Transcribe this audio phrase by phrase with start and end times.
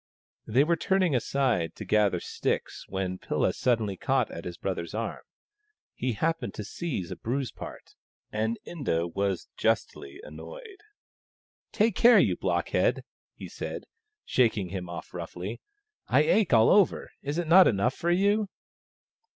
[0.47, 5.21] They were turning aside to gather sticks when Pilla suddenly caught at his brother's arm.
[5.93, 7.93] He happened to seize a bruised part,
[8.31, 10.77] and Inda was justly annoyed."
[11.71, 13.03] Take care, blockhead!"
[13.35, 13.83] he said,
[14.25, 15.61] shaking him off roughly."
[16.07, 18.49] I ache all over— is it not enough for you